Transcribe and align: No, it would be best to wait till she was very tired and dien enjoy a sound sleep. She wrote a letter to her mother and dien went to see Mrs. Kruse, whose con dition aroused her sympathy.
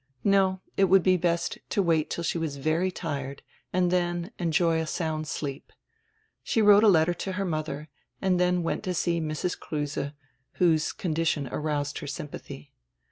No, 0.23 0.61
it 0.77 0.85
would 0.85 1.03
be 1.03 1.15
best 1.15 1.59
to 1.69 1.83
wait 1.83 2.09
till 2.09 2.23
she 2.23 2.39
was 2.39 2.55
very 2.57 2.89
tired 2.89 3.43
and 3.71 3.91
dien 3.91 4.31
enjoy 4.39 4.79
a 4.81 4.87
sound 4.87 5.27
sleep. 5.27 5.71
She 6.41 6.59
wrote 6.59 6.83
a 6.83 6.87
letter 6.87 7.13
to 7.13 7.33
her 7.33 7.45
mother 7.45 7.87
and 8.19 8.39
dien 8.39 8.63
went 8.63 8.81
to 8.85 8.95
see 8.95 9.21
Mrs. 9.21 9.59
Kruse, 9.59 10.11
whose 10.53 10.91
con 10.91 11.13
dition 11.13 11.47
aroused 11.51 11.99
her 11.99 12.07
sympathy. 12.07 12.73